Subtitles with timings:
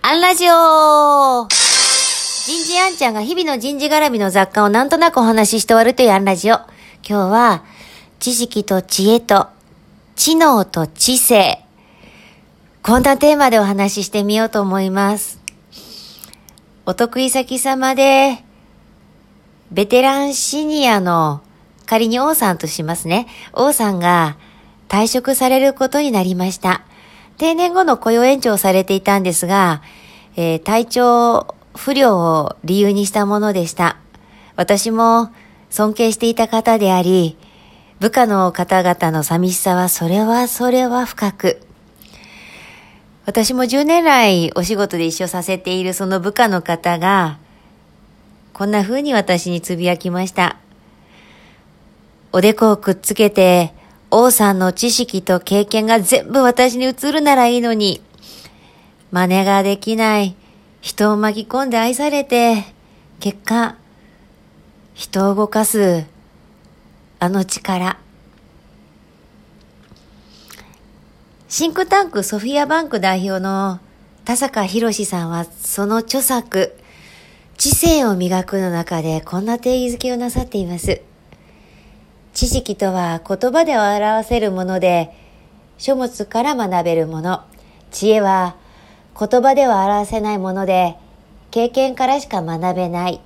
[0.00, 6.54] アンラジオ人事アンちゃんが日々の人事絡みの雑貨をなんとなくお話しして終わるというアンラジオ。
[6.54, 6.68] 今
[7.02, 7.64] 日は、
[8.20, 9.48] 知識と知恵と、
[10.14, 11.58] 知能と知性。
[12.82, 15.40] こんなテーマでお話ししてみようと思います。
[16.86, 18.44] お得意先様で、
[19.72, 21.42] ベテランシニアの、
[21.86, 23.26] 仮に王さんとしますね。
[23.52, 24.36] 王さんが
[24.88, 26.82] 退職されることになりました。
[27.38, 29.82] 定年後の雇用延長をされていたんですが、
[30.36, 33.96] えー体調不良を理由にしたものでした。
[34.56, 35.30] 私も
[35.70, 37.36] 尊敬していた方であり、
[38.00, 41.60] 部下の方々の寂しさはそれはそれは深く。
[43.26, 47.38] 私も10年来お仕事で一緒させているその部下の方が、
[48.52, 50.56] こんな風に私につぶやきました。
[52.32, 53.72] おでこをくっつけて、
[54.10, 58.00] 王さんの知識と経験が全部私に移るならいいのに、
[59.10, 60.34] 真似ができない、
[60.80, 62.64] 人を巻き込んで愛されて、
[63.20, 63.76] 結果、
[64.94, 66.06] 人を動かす、
[67.18, 67.98] あの力。
[71.48, 73.80] シンクタンクソフィアバンク代表の
[74.24, 76.76] 田坂博さんはその著作、
[77.56, 81.02] 知性を磨くの中でこんな定義づけをなさっています。
[82.38, 85.10] 知識とは言葉で表せるもので、
[85.76, 87.42] 書物から学べるもの。
[87.90, 88.54] 知恵は
[89.18, 90.94] 言葉では表せないもので、
[91.50, 93.20] 経験からしか学べない。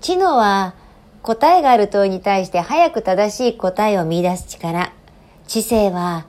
[0.00, 0.74] 知能は
[1.20, 4.94] 答えがある問いに対して早く正しい答えを見出す力。
[5.46, 6.24] 知性は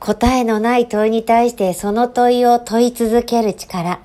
[0.00, 4.00] 答えのない問いに対してその問いを問い続ける力。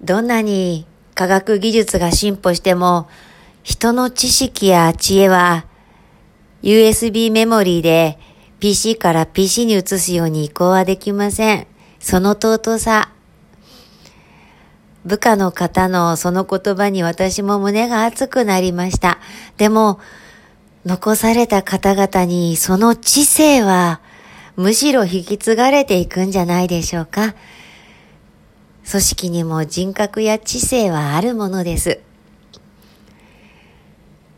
[0.00, 3.06] どんなに科学技術が進歩しても、
[3.62, 5.66] 人の知識や知恵は
[6.62, 8.18] USB メモリーで
[8.58, 11.66] PC から PC に移すように移行はできません。
[11.98, 13.10] その尊さ。
[15.04, 19.18] 部下の方のその言葉に私も胸が熱くなりました。
[19.56, 19.98] でも、
[20.84, 24.00] 残された方々にその知性は
[24.56, 27.34] むしろ引き継がれていくんじゃないでしょうか。
[28.90, 32.00] 組織にも人格や知性はあるものです。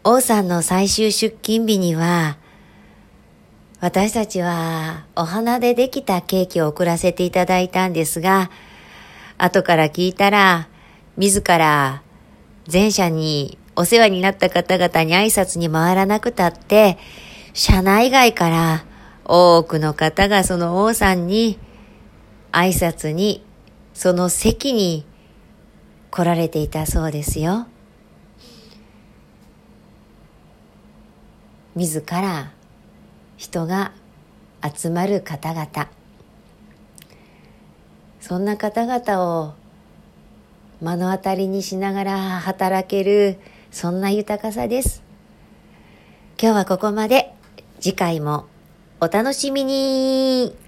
[0.05, 2.37] 王さんの最終出勤日には、
[3.79, 8.51] 私たちはお花でできたケーキを送らせていただいたんですが、
[9.39, 10.69] 後から聞いたら、
[11.17, 12.03] 自ら
[12.73, 16.99] 前社にお世話になった方々に挨拶に回らなくたって、
[17.55, 18.84] 社内外から
[19.25, 21.61] 多くの方がその王さんに
[22.51, 23.45] 挨拶に、
[23.95, 25.07] その席に
[26.11, 27.69] 来られていたそうですよ。
[31.75, 32.53] 自ら
[33.37, 33.93] 人が
[34.62, 35.88] 集まる方々。
[38.21, 39.55] そんな方々を
[40.81, 43.38] 目の当たりにしながら働ける
[43.71, 45.03] そんな豊かさです。
[46.41, 47.33] 今日はここまで。
[47.81, 48.47] 次回も
[49.00, 50.62] お楽しみに。